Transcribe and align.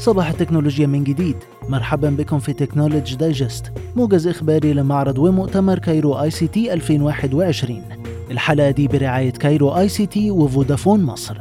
صباح 0.00 0.28
التكنولوجيا 0.28 0.86
من 0.86 1.04
جديد. 1.04 1.36
مرحبا 1.68 2.10
بكم 2.10 2.38
في 2.38 2.52
Technology 2.52 3.16
Digest 3.16 3.72
موجز 3.96 4.26
إخباري 4.26 4.72
لمعرض 4.72 5.18
ومؤتمر 5.18 5.78
Cairo 5.78 6.14
ICT 6.14 6.72
2021 6.72 7.82
الحلقة 8.30 8.70
دي 8.70 8.88
برعاية 8.88 9.30
Cairo 9.30 9.70
ICT 9.70 10.30
وفودافون 10.30 11.02
مصر. 11.02 11.38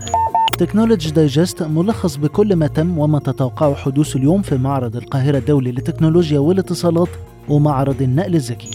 Technology 0.57 1.11
Digest 1.11 1.63
ملخص 1.63 2.15
بكل 2.15 2.55
ما 2.55 2.67
تم 2.67 2.97
وما 2.97 3.19
تتوقع 3.19 3.73
حدوث 3.73 4.15
اليوم 4.15 4.41
في 4.41 4.57
معرض 4.57 4.95
القاهرة 4.95 5.37
الدولي 5.37 5.71
للتكنولوجيا 5.71 6.39
والاتصالات 6.39 7.09
ومعرض 7.49 8.01
النقل 8.01 8.35
الذكي. 8.35 8.71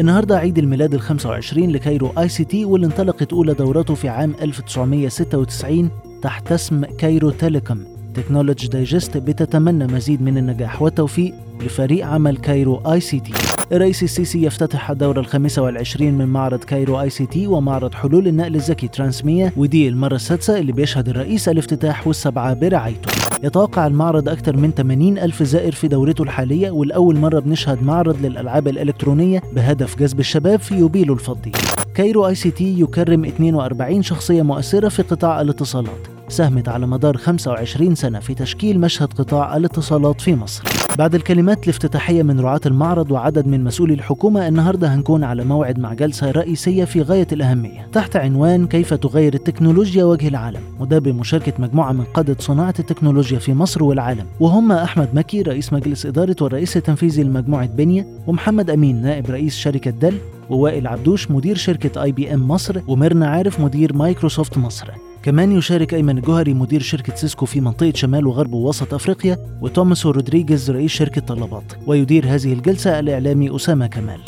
النهارده 0.00 0.38
عيد 0.38 0.58
الميلاد 0.58 0.94
ال 0.94 1.00
25 1.00 1.70
ل 1.70 1.77
Cairo 1.77 2.10
ICT 2.18 2.64
واللي 2.64 2.86
انطلقت 2.86 3.32
أولى 3.32 3.54
دوراته 3.54 3.94
في 3.94 4.08
عام 4.08 4.34
1996 4.42 5.90
تحت 6.22 6.52
اسم 6.52 6.84
Cairo 6.84 7.30
Telecom. 7.30 7.99
Technology 8.14 8.68
Digest 8.68 9.16
بتتمنى 9.16 9.86
مزيد 9.86 10.22
من 10.22 10.38
النجاح 10.38 10.82
والتوفيق 10.82 11.34
لفريق 11.60 12.06
عمل 12.06 12.36
Cairo 12.36 12.76
ICT. 12.76 13.32
الرئيس 13.72 14.02
السيسي 14.02 14.42
يفتتح 14.42 14.90
الدورة 14.90 15.20
الخامسة 15.20 15.62
والعشرين 15.62 16.18
من 16.18 16.26
معرض 16.26 16.64
Cairo 16.64 17.00
ICT 17.00 17.46
ومعرض 17.46 17.94
حلول 17.94 18.28
النقل 18.28 18.54
الذكي 18.54 18.88
TransMEA 18.88 19.52
ودي 19.56 19.88
المرة 19.88 20.14
السادسة 20.14 20.58
اللي 20.58 20.72
بيشهد 20.72 21.08
الرئيس 21.08 21.48
الافتتاح 21.48 22.06
والسابعة 22.06 22.54
برعايته. 22.54 23.10
يتوقع 23.42 23.86
المعرض 23.86 24.28
أكثر 24.28 24.56
من 24.56 24.70
80 24.70 25.18
ألف 25.18 25.42
زائر 25.42 25.72
في 25.72 25.88
دورته 25.88 26.22
الحالية 26.22 26.70
ولأول 26.70 27.18
مرة 27.18 27.40
بنشهد 27.40 27.82
معرض 27.82 28.26
للألعاب 28.26 28.68
الإلكترونية 28.68 29.42
بهدف 29.52 29.98
جذب 29.98 30.20
الشباب 30.20 30.60
في 30.60 30.74
يوبيله 30.74 31.14
الفضي. 31.14 31.52
Cairo 31.94 32.28
ICT 32.28 32.80
يكرم 32.80 33.24
42 33.24 34.02
شخصية 34.02 34.42
مؤثرة 34.42 34.88
في 34.88 35.02
قطاع 35.02 35.40
الاتصالات. 35.40 36.19
ساهمت 36.30 36.68
على 36.68 36.86
مدار 36.86 37.16
25 37.16 37.94
سنة 37.94 38.18
في 38.20 38.34
تشكيل 38.34 38.80
مشهد 38.80 39.12
قطاع 39.12 39.56
الاتصالات 39.56 40.20
في 40.20 40.34
مصر. 40.34 40.64
بعد 40.98 41.14
الكلمات 41.14 41.64
الافتتاحية 41.64 42.22
من 42.22 42.40
رعاة 42.40 42.60
المعرض 42.66 43.10
وعدد 43.10 43.46
من 43.46 43.64
مسؤولي 43.64 43.94
الحكومة 43.94 44.48
النهاردة 44.48 44.94
هنكون 44.94 45.24
على 45.24 45.44
موعد 45.44 45.78
مع 45.78 45.94
جلسة 45.94 46.30
رئيسية 46.30 46.84
في 46.84 47.02
غاية 47.02 47.26
الأهمية. 47.32 47.88
تحت 47.92 48.16
عنوان 48.16 48.66
كيف 48.66 48.94
تغير 48.94 49.34
التكنولوجيا 49.34 50.04
وجه 50.04 50.28
العالم 50.28 50.60
وده 50.80 50.98
بمشاركة 50.98 51.52
مجموعة 51.58 51.92
من 51.92 52.04
قادة 52.04 52.36
صناعة 52.38 52.74
التكنولوجيا 52.78 53.38
في 53.38 53.54
مصر 53.54 53.84
والعالم. 53.84 54.26
وهم 54.40 54.72
أحمد 54.72 55.08
مكي 55.14 55.42
رئيس 55.42 55.72
مجلس 55.72 56.06
إدارة 56.06 56.36
والرئيس 56.40 56.76
التنفيذي 56.76 57.22
لمجموعة 57.22 57.66
بنية 57.66 58.06
ومحمد 58.26 58.70
أمين 58.70 59.02
نائب 59.02 59.30
رئيس 59.30 59.56
شركة 59.56 59.90
Dell 59.90 60.14
ووائل 60.50 60.86
عبدوش 60.86 61.30
مدير 61.30 61.56
شركة 61.56 62.02
IBM 62.02 62.48
مصر 62.48 62.80
وميرنا 62.88 63.26
عارف 63.26 63.60
مدير 63.60 63.96
مايكروسوفت 63.96 64.58
مصر. 64.58 64.90
كمان 65.22 65.52
يشارك 65.52 65.94
أيمن 65.94 66.18
الجوهري 66.18 66.54
مدير 66.54 66.82
شركة 66.82 67.14
سيسكو 67.14 67.46
في 67.46 67.60
منطقة 67.60 67.92
شمال 67.94 68.26
وغرب 68.26 68.52
ووسط 68.52 68.94
أفريقيا 68.94 69.38
وتوماس 69.62 70.06
رودريجيز 70.06 70.70
رئيس 70.70 70.90
شركة 70.90 71.20
طلبات. 71.20 71.64
ويدير 71.86 72.24
هذه 72.26 72.52
الجلسة 72.52 72.98
الإعلامي 72.98 73.56
أسامة 73.56 73.86
كمال. 73.86 74.20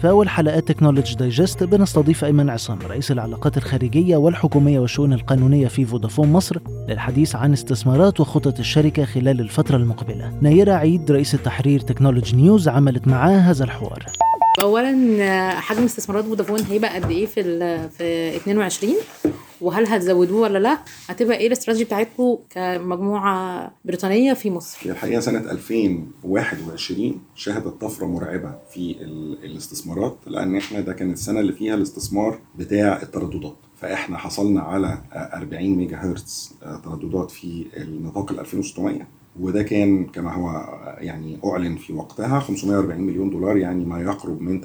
في 0.00 0.08
أول 0.08 0.28
حلقات 0.28 0.68
Technology 0.68 1.14
Digest 1.14 1.64
بنستضيف 1.64 2.24
أيمن 2.24 2.50
عصام 2.50 2.78
رئيس 2.88 3.10
العلاقات 3.10 3.56
الخارجية 3.56 4.16
والحكومية 4.16 4.78
والشؤون 4.80 5.12
القانونية 5.12 5.68
في 5.68 5.84
فودافون 5.84 6.32
مصر 6.32 6.58
للحديث 6.88 7.36
عن 7.36 7.52
استثمارات 7.52 8.20
وخطط 8.20 8.58
الشركة 8.58 9.04
خلال 9.04 9.40
الفترة 9.40 9.76
المقبلة. 9.76 10.32
نيرة 10.42 10.72
عيد 10.72 11.10
رئيس 11.10 11.34
التحرير 11.34 11.80
Technology 11.80 12.36
News 12.36 12.68
عملت 12.68 13.08
معاه 13.08 13.38
هذا 13.38 13.64
الحوار. 13.64 14.06
اولا 14.62 14.94
حجم 15.60 15.84
استثمارات 15.84 16.24
فودافون 16.24 16.60
هيبقى 16.70 16.94
قد 16.94 17.10
إيه 17.10 17.26
في 17.26 17.42
في 17.88 18.36
22 18.36 18.94
وهل 19.60 19.86
هتزودوه 19.86 20.40
ولا 20.40 20.58
لا 20.58 20.78
هتبقى 21.08 21.36
إيه 21.36 21.46
الاستراتيجي 21.46 21.84
بتاعتكم 21.84 22.36
كمجموعة 22.50 23.70
بريطانية 23.84 24.32
في 24.32 24.50
مصر؟ 24.50 24.78
الحقيقة 24.90 25.20
سنة 25.20 25.38
2021 25.50 27.20
شهدت 27.34 27.66
طفرة 27.80 28.06
مرعبة 28.06 28.54
في 28.72 28.96
الاستثمارات 29.44 30.18
لأن 30.26 30.56
إحنا 30.56 30.80
ده 30.80 30.92
كانت 30.92 31.12
السنة 31.12 31.40
اللي 31.40 31.52
فيها 31.52 31.74
الاستثمار 31.74 32.38
بتاع 32.58 33.02
الترددات. 33.02 33.56
فإحنا 33.76 34.18
حصلنا 34.18 34.60
على 34.60 34.98
40 35.12 35.68
ميجا 35.76 35.96
هرتز 35.96 36.52
ترددات 36.84 37.30
في 37.30 37.66
النطاق 37.76 38.32
ال 38.32 38.40
2600 38.40 39.06
وده 39.40 39.62
كان 39.62 40.04
كما 40.06 40.34
هو 40.34 40.50
يعني 40.98 41.38
أعلن 41.44 41.76
في 41.76 41.92
وقتها 41.92 42.40
540 42.40 43.00
مليون 43.00 43.30
دولار 43.30 43.56
يعني 43.56 43.84
ما 43.84 44.00
يقرب 44.00 44.40
من 44.40 44.60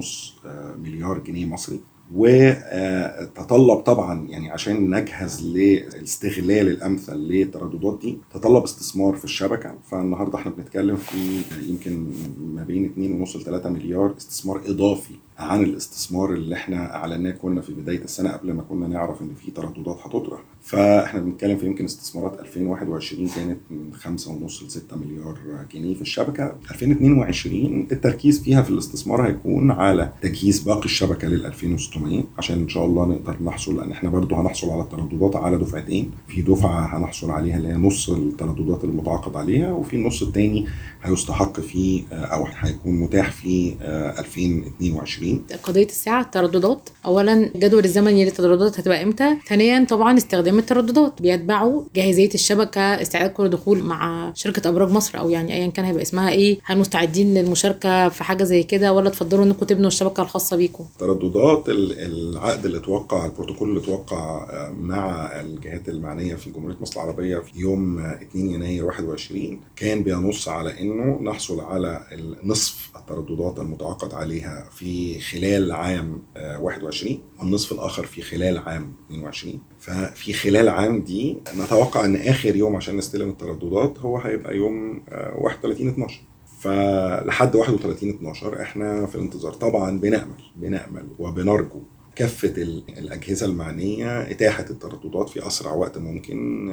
8.5 0.00 0.46
مليار 0.78 1.18
جنيه 1.18 1.46
مصري. 1.46 1.80
وتطلب 2.14 3.76
طبعا 3.78 4.28
يعني 4.28 4.50
عشان 4.50 4.94
نجهز 4.96 5.46
للاستغلال 5.46 6.68
الأمثل 6.68 7.16
للترددات 7.16 7.98
دي 8.02 8.18
تطلب 8.34 8.62
استثمار 8.62 9.16
في 9.16 9.24
الشبكة. 9.24 9.74
فالنهاردة 9.90 10.38
إحنا 10.38 10.52
بنتكلم 10.52 10.96
في 10.96 11.42
يمكن 11.68 12.06
ما 12.54 12.64
بين 12.64 13.24
2.5 13.26 13.36
ل 13.36 13.44
3 13.44 13.70
مليار 13.70 14.14
استثمار 14.18 14.60
إضافي. 14.66 15.14
عن 15.40 15.62
الاستثمار 15.62 16.32
اللي 16.34 16.54
إحنا 16.54 16.94
اعلناه 16.96 17.30
كنا 17.30 17.60
في 17.60 17.72
بداية 17.74 18.04
السنة 18.04 18.30
قبل 18.30 18.52
ما 18.52 18.62
كنا 18.62 18.88
نعرف 18.88 19.22
إن 19.22 19.34
في 19.34 19.50
ترددات 19.50 19.98
هتطرح. 20.04 20.40
فإحنا 20.62 21.20
بنتكلم 21.20 21.56
في 21.56 21.66
يمكن 21.66 21.84
استثمارات 21.84 22.40
2021 22.40 23.28
كانت 23.28 23.58
من 23.70 23.90
5.5 23.94 24.62
ل 24.64 24.70
6 24.70 24.96
مليار 24.96 25.38
جنيه 25.74 25.94
في 25.94 26.00
الشبكة. 26.02 26.54
2022 26.70 27.86
التركيز 27.92 28.42
فيها 28.42 28.62
في 28.62 28.70
الاستثمار 28.70 29.26
هيكون 29.26 29.70
على 29.70 30.12
تجهيز 30.22 30.60
باقي 30.60 30.84
الشبكة 30.84 31.28
لل 31.28 31.46
2600 31.46 32.24
عشان 32.38 32.58
إن 32.60 32.68
شاء 32.68 32.84
الله 32.84 33.06
نقدر 33.06 33.36
نحصل 33.42 33.76
لأن 33.76 33.92
إحنا 33.92 34.10
برضو 34.10 34.34
هنحصل 34.34 34.70
على 34.70 34.82
الترددات 34.82 35.36
على 35.36 35.58
دفعتين. 35.58 36.10
في 36.28 36.42
دفعة 36.42 36.98
هنحصل 36.98 37.30
عليها 37.30 37.56
اللي 37.56 37.68
هي 37.68 37.74
نص 37.76 38.10
الترددات 38.10 38.84
المتعاقد 38.84 39.36
عليها 39.36 39.72
وفي 39.72 39.96
النص 39.96 40.22
الثاني 40.22 40.66
هيستحق 41.02 41.60
فيه 41.60 42.02
أو 42.12 42.46
هيكون 42.46 43.00
متاح 43.00 43.30
في 43.30 43.74
2022 44.18 45.29
قضية 45.62 45.84
الساعة 45.86 46.20
الترددات. 46.22 46.88
اولا 47.06 47.32
الجدول 47.32 47.84
الزمني 47.84 48.24
للترددات 48.24 48.80
هتبقى 48.80 49.02
إمتى؟ 49.02 49.36
ثانيا 49.48 49.84
طبعا 49.84 50.18
استخدام 50.18 50.58
الترددات. 50.58 51.22
بيتبعوا 51.22 51.82
جاهزية 51.94 52.30
الشبكة 52.34 52.80
استعداد 52.80 53.30
كل 53.30 53.48
دخول 53.50 53.82
مع 53.82 54.32
شركة 54.34 54.68
أبراج 54.68 54.90
مصر 54.90 55.18
أو 55.18 55.30
يعني 55.30 55.54
ايا 55.54 55.66
كان 55.66 55.84
هيبقى 55.84 56.02
اسمها 56.02 56.30
إيه. 56.30 56.58
هل 56.64 56.78
مستعدين 56.78 57.34
للمشاركة 57.34 58.08
في 58.08 58.24
حاجة 58.24 58.44
زي 58.44 58.62
كده 58.62 58.92
ولا 58.92 59.10
تفضلوا 59.10 59.44
إنكم 59.44 59.66
تبنوا 59.66 59.88
الشبكة 59.88 60.22
الخاصة 60.22 60.56
بيكم؟ 60.56 60.84
ترددات 60.98 61.64
العقد 61.68 62.64
اللي 62.66 62.78
توقع 62.80 63.24
البروتوكول 63.26 63.68
اللي 63.68 63.80
توقع 63.80 64.46
مع 64.80 65.30
الجهات 65.40 65.88
المعنية 65.88 66.34
في 66.34 66.50
جمهورية 66.50 66.76
مصر 66.80 67.00
العربية 67.00 67.38
في 67.38 67.60
يوم 67.60 67.98
2 67.98 68.50
يناير 68.50 68.84
21 68.84 69.60
كان 69.76 70.02
بينص 70.02 70.48
على 70.48 70.80
إنه 70.80 71.18
نحصل 71.22 71.60
على 71.60 72.00
نصف 72.44 72.90
الترددات 72.96 73.58
المتعاقد 73.58 74.14
عليها 74.14 74.68
في 74.76 75.19
خلال 75.20 75.72
عام 75.72 76.22
21 76.60 77.18
والنصف 77.40 77.72
الآخر 77.72 78.04
في 78.06 78.22
خلال 78.22 78.58
عام 78.58 78.92
22 79.06 79.60
ففي 79.78 80.32
خلال 80.32 80.68
عام 80.68 81.00
دي 81.00 81.38
نتوقع 81.56 82.04
إن 82.04 82.16
آخر 82.16 82.56
يوم 82.56 82.76
عشان 82.76 82.96
نستلم 82.96 83.28
الترددات 83.30 83.98
هو 83.98 84.18
هيبقى 84.18 84.56
يوم 84.56 85.02
31 85.38 85.88
12 85.88 86.20
فلحد 86.60 87.56
31 87.56 88.10
12 88.10 88.62
إحنا 88.62 89.06
في 89.06 89.14
الانتظار. 89.14 89.52
طبعا 89.52 89.98
بنأمل 90.00 90.42
بنأمل 90.56 91.08
وبنرجو 91.18 91.80
كافة 92.16 92.54
الأجهزة 92.98 93.46
المعنية 93.46 94.30
إتاحة 94.30 94.64
الترددات 94.70 95.28
في 95.28 95.46
أسرع 95.46 95.72
وقت 95.72 95.98
ممكن 95.98 96.68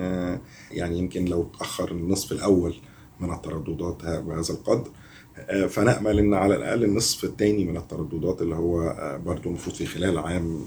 يعني 0.71 0.97
يمكن 0.99 1.25
لو 1.25 1.43
تأخر 1.59 1.91
النصف 1.91 2.31
الأول 2.31 2.75
من 3.19 3.33
الترددات 3.33 4.05
بهذا 4.05 4.53
القدر. 4.53 4.89
فنأمل 5.69 6.19
إن 6.19 6.33
على 6.33 6.55
الأقل 6.55 6.83
النصف 6.83 7.23
الثاني 7.23 7.65
من 7.65 7.77
الترددات 7.77 8.41
اللي 8.41 8.55
هو 8.55 8.95
برضو 9.25 9.49
المفروض 9.49 9.75
في 9.75 9.85
خلال 9.85 10.17
عام 10.17 10.61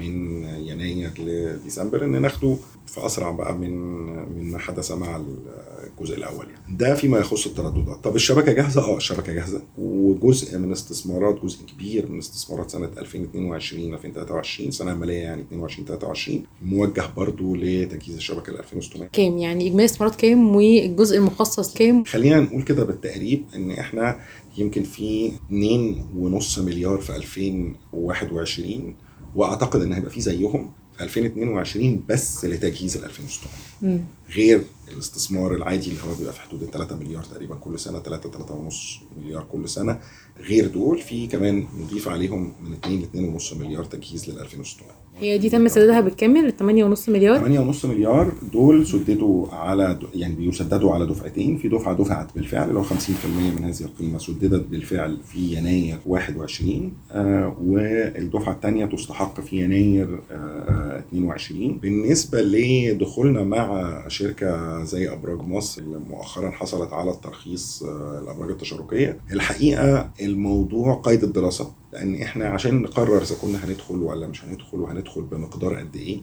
من 0.00 0.44
يناير 0.44 1.10
لديسمبر 1.18 2.04
إن 2.04 2.22
ناخده 2.22 2.56
في 2.86 3.06
أسرع 3.06 3.30
بقى 3.30 3.54
من 3.54 3.70
من 4.36 4.50
ما 4.50 4.58
حدث 4.58 4.92
مع 4.92 5.22
الجزء 6.00 6.16
الأول 6.16 6.46
يعني. 6.50 6.76
ده 6.76 6.94
فيما 6.94 7.18
يخص 7.18 7.46
الترددات. 7.46 7.96
طب 8.04 8.16
الشبكة 8.16 8.52
جاهزة؟ 8.52 8.80
آه 8.82 8.96
الشبكة 8.96 9.32
جاهزة. 9.32 9.62
وجزء 9.78 10.58
من 10.58 10.72
استثمارات 10.72 11.42
جزء 11.42 11.58
كبير 11.66 12.10
من 12.10 12.18
استثمارات 12.18 12.70
سنة 12.70 12.90
2022 12.98 13.94
2023 13.94 14.70
سنة 14.70 14.94
مالية 14.94 15.14
يعني 15.18 15.42
22 15.42 15.86
23 15.86 16.42
موجه 16.62 17.02
برضو 17.16 17.54
لتجهيز 17.54 18.16
الشبكة 18.16 18.52
ل 18.52 18.56
2600 18.56 19.08
كام 19.08 19.38
يعني؟ 19.38 19.66
إجمالي 19.68 19.84
استثمارات 19.84 20.16
كام؟ 20.16 20.56
والجزء 20.56 21.16
المخصص 21.16 21.74
كام؟ 21.74 22.04
خلينا 22.04 22.40
نقول 22.40 22.62
كده 22.62 22.84
بالتقريب 22.84 23.44
إن 23.56 23.70
إحنا 23.70 24.05
يمكن 24.58 24.82
في 24.82 25.30
2.5 25.30 26.58
مليار 26.58 26.98
في 26.98 27.16
2021 27.16 28.94
وأعتقد 29.34 29.82
إن 29.82 29.92
هيبقى 29.92 30.10
في 30.10 30.20
زيهم 30.20 30.72
في 30.96 31.04
2022 31.04 32.04
بس 32.08 32.44
لتجهيز 32.44 32.96
ال 32.96 33.04
2600 33.04 34.00
غير 34.30 34.62
الاستثمار 34.92 35.54
العادي 35.54 35.90
اللي 35.90 36.00
هو 36.02 36.14
بيبقى 36.14 36.32
في 36.32 36.40
حدود 36.40 36.64
3 36.72 36.96
مليار 36.96 37.24
تقريبا 37.24 37.54
كل 37.54 37.78
سنة 37.78 38.00
3 38.00 38.30
3.5 38.30 38.74
مليار 39.18 39.44
كل 39.52 39.68
سنة. 39.68 40.00
غير 40.40 40.66
دول 40.68 40.98
في 40.98 41.26
كمان 41.26 41.66
نضيف 41.78 42.08
عليهم 42.08 42.52
من 42.62 42.72
2 42.72 43.00
ل 43.00 43.38
2.5 43.40 43.56
مليار 43.56 43.84
تجهيز 43.84 44.30
لل 44.30 44.38
2600 44.40 44.90
هي 45.20 45.38
دي 45.38 45.48
تم 45.48 45.68
سدادها 45.68 46.00
بالكامل 46.00 46.44
ال 46.46 46.94
8.5 46.96 47.08
مليار. 47.08 47.72
8.5 47.74 47.84
مليار 47.86 48.32
دول 48.52 48.86
سددوا 48.86 49.46
على 49.48 49.98
يعني 50.14 50.34
بيسددوا 50.34 50.92
على 50.92 51.06
دفعتين 51.06 51.56
في 51.56 51.68
دفعة 51.68 51.94
دفعت 51.96 52.34
بالفعل 52.34 52.76
هو 52.76 52.82
50% 52.84 52.88
من 53.58 53.64
هذه 53.64 53.80
القيمة 53.80 54.18
سددت 54.18 54.66
بالفعل 54.66 55.16
في 55.26 55.38
يناير 55.56 55.98
21 56.06 56.92
آه 57.12 57.56
والدفعة 57.64 58.52
الثانية 58.52 58.86
تستحق 58.86 59.40
في 59.40 59.56
يناير 59.64 60.20
آه 60.30 61.02
22 61.08 61.78
بالنسبة 61.78 62.42
لدخولنا 62.42 63.44
مع 63.44 64.04
شركة 64.08 64.84
زي 64.84 65.12
أبراج 65.12 65.40
مصر 65.40 65.82
اللي 65.82 65.98
مؤخرا 66.10 66.50
حصلت 66.50 66.92
على 66.92 67.10
الترخيص 67.10 67.82
آه 67.82 68.20
الأبراج 68.22 68.50
التشاركية 68.50 69.18
الحقيقة 69.32 70.10
الموضوع 70.20 70.94
قيد 70.94 71.24
الدراسة. 71.24 71.70
لأن 71.92 72.22
إحنا 72.22 72.48
عشان 72.48 72.82
نقرر 72.82 73.22
إذا 73.22 73.34
كنا 73.42 73.64
هندخل 73.64 73.94
ولا 73.94 74.26
مش 74.28 74.44
هندخل 74.44 74.78
وهندخل 74.80 75.22
بمقدار 75.22 75.74
قد 75.74 75.96
إيه 75.96 76.20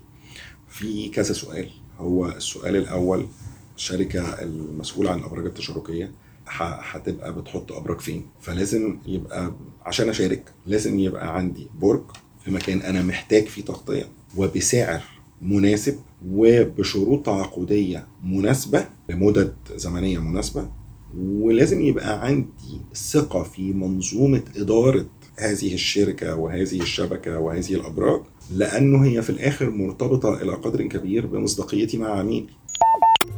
في 0.69 1.09
كذا 1.09 1.33
سؤال. 1.33 1.69
هو 1.97 2.27
السؤال 2.27 2.75
الأول 2.75 3.27
الشركة 3.75 4.21
المسؤولة 4.41 5.11
عن 5.11 5.19
الأبراج 5.19 5.45
التشاركية 5.45 6.11
هتبقى 6.47 7.33
بتحط 7.41 7.71
أبراج 7.71 7.99
فين؟ 7.99 8.25
فلازم 8.41 8.99
يبقى 9.05 9.53
عشان 9.85 10.09
أشارك 10.09 10.43
لازم 10.65 10.99
يبقى 10.99 11.37
عندي 11.37 11.67
برج 11.81 12.03
في 12.43 12.51
مكان 12.51 12.81
أنا 12.81 13.01
محتاج 13.01 13.45
فيه 13.45 13.61
تغطية 13.65 14.07
وبسعر 14.37 15.01
مناسب 15.41 15.99
وبشروط 16.27 17.25
تعاقديه 17.25 18.07
مناسبة 18.23 18.85
بمدد 19.09 19.55
زمنية 19.75 20.19
مناسبة 20.19 20.69
ولازم 21.17 21.81
يبقى 21.81 22.25
عندي 22.25 22.81
ثقة 22.95 23.43
في 23.43 23.73
منظومة 23.73 24.43
إدارة 24.57 25.05
هذه 25.37 25.73
الشركة 25.73 26.35
وهذه 26.35 26.81
الشبكة 26.81 27.39
وهذه 27.39 27.73
الأبراج 27.73 28.21
لأنه 28.55 29.05
هي 29.05 29.21
في 29.21 29.29
الآخر 29.29 29.69
مرتبطة 29.69 30.41
إلى 30.41 30.51
قدر 30.51 30.81
كبير 30.81 31.25
بمصداقيتي 31.25 31.97
مع 31.97 32.19
عميلي 32.19 32.47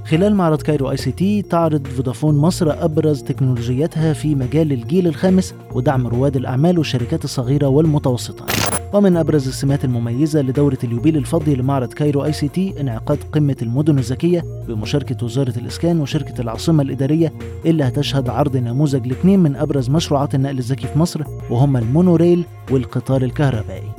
خلال 0.06 0.36
معرض 0.36 0.62
Cairo 0.62 0.92
ICT 0.92 1.42
تعرض 1.42 1.88
فودافون 1.88 2.38
مصر 2.38 2.86
أبرز 2.86 3.24
تكنولوجياتها 3.24 4.14
في 4.14 4.36
مجال 4.36 4.72
الجيل 4.72 5.08
الخامس 5.08 5.54
ودعم 5.74 6.08
رواد 6.08 6.36
الأعمال 6.36 6.78
والشركات 6.78 7.24
الصغيرة 7.24 7.68
والمتوسطة. 7.68 8.46
ومن 8.94 9.18
أبرز 9.18 9.48
السمات 9.48 9.86
المميزة 9.86 10.42
لدورة 10.42 10.78
اليوبيل 10.84 11.18
الفضي 11.18 11.56
لمعرض 11.56 11.94
Cairo 11.94 12.26
ICT 12.26 12.82
انعقاد 12.82 13.18
قمة 13.32 13.56
المدن 13.62 14.00
الذكية 14.00 14.44
بمشاركة 14.68 15.26
وزارة 15.26 15.54
الإسكان 15.58 16.00
وشركة 16.00 16.42
العاصمة 16.42 16.84
الإدارية 16.84 17.34
اللي 17.66 17.84
هتشهد 17.84 18.30
عرض 18.30 18.58
نموذج 18.58 19.08
لاثنين 19.08 19.40
من 19.40 19.56
أبرز 19.56 19.90
مشروعات 19.90 20.36
النقل 20.36 20.58
الذكي 20.58 20.88
في 20.88 21.00
مصر 21.00 21.22
وهما 21.50 21.80
المونوريل 21.80 22.46
والقطار 22.72 23.24
الكهربائي. 23.24 23.92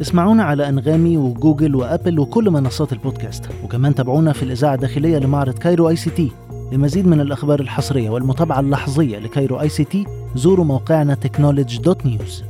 اسمعونا 0.00 0.42
على 0.42 0.68
أنغامي 0.68 1.16
وجوجل 1.16 1.74
وأبل 1.74 2.18
وكل 2.20 2.50
منصات 2.50 2.92
البودكاست 2.92 3.44
وكمان 3.64 3.94
تابعونا 3.94 4.32
في 4.32 4.42
الإذاعة 4.42 4.74
الداخلية 4.74 5.18
لمعرض 5.18 5.58
Cairo 5.58 5.88
ICT 5.88 6.30
لمزيد 6.72 7.06
من 7.06 7.20
الأخبار 7.20 7.60
الحصرية 7.60 8.10
والمتابعة 8.10 8.60
اللحظية 8.60 9.18
ل 9.18 9.25
Cairo 9.25 9.60
ICT 9.60 10.06
زوروا 10.34 10.64
موقعنا 10.64 11.16
News 12.04 12.44